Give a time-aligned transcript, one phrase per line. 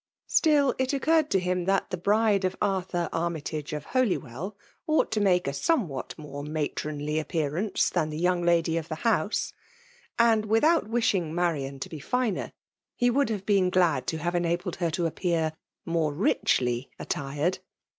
[0.25, 5.21] Still, it occurred to him that the bride of Arthur Armytage of Holywell ought to
[5.21, 9.53] make a somewhat more matronly appearance than the young lady of the house;
[10.17, 12.51] and without wishing Marian to be ftner,
[12.95, 15.53] he would have been glad to have enabled her to appear
[15.85, 17.59] more tiMy attired.